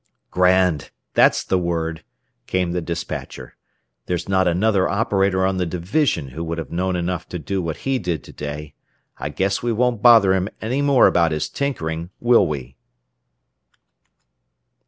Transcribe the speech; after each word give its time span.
"Grand! 0.31 0.89
That's 1.13 1.43
the 1.43 1.59
word," 1.59 2.03
came 2.47 2.71
the 2.71 2.81
despatcher. 2.81 3.55
"There's 4.07 4.27
not 4.27 4.47
another 4.47 4.89
operator 4.89 5.45
on 5.45 5.57
the 5.57 5.65
division 5.67 6.29
who 6.29 6.43
would 6.45 6.57
have 6.57 6.71
known 6.71 6.95
enough 6.95 7.29
to 7.29 7.37
do 7.37 7.61
what 7.61 7.85
he 7.85 7.99
did 7.99 8.23
to 8.23 8.33
day. 8.33 8.73
I 9.19 9.29
guess 9.29 9.61
we 9.61 9.71
won't 9.71 10.01
bother 10.01 10.33
him 10.33 10.49
any 10.59 10.81
more 10.81 11.05
about 11.05 11.31
his 11.31 11.47
'tinkering,' 11.49 12.09
will 12.19 12.47
we?" 12.47 12.77